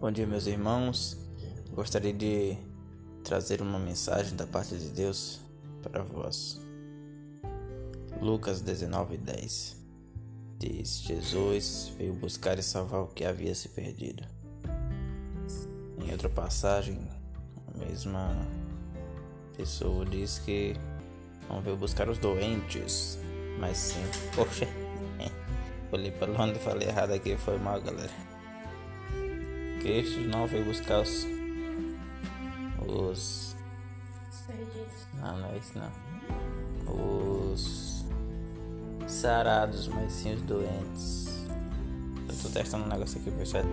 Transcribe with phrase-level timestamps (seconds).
[0.00, 1.16] Bom dia, meus irmãos.
[1.72, 2.56] Gostaria de
[3.22, 5.40] trazer uma mensagem da parte de Deus
[5.82, 6.60] para vós.
[8.20, 9.76] Lucas 19:10
[10.58, 14.24] diz: Jesus veio buscar e salvar o que havia se perdido.
[16.02, 16.98] Em outra passagem,
[17.68, 18.36] a mesma
[19.56, 20.74] pessoa diz que
[21.48, 23.18] não veio buscar os doentes,
[23.58, 24.00] mas sim.
[24.34, 24.66] Poxa,
[25.92, 28.39] olhei para onde falei errado aqui, foi mal, galera.
[29.80, 31.26] Cristo não veio buscar os.
[32.86, 33.56] Os.
[35.14, 37.52] Não, não é isso não.
[37.52, 38.04] Os.
[39.06, 41.46] Sarados, mas sim os doentes.
[42.28, 43.64] Eu tô testando um negócio aqui, pessoal.